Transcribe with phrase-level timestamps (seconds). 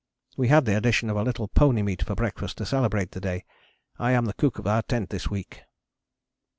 [0.35, 3.45] We had the addition of a little pony meat for breakfast to celebrate the day.
[3.99, 5.61] I am the cook of our tent this week.